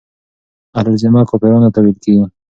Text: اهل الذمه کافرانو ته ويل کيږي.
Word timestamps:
اهل 0.77 0.87
الذمه 0.93 1.21
کافرانو 1.29 1.69
ته 1.73 1.79
ويل 1.81 1.97
کيږي. 2.03 2.25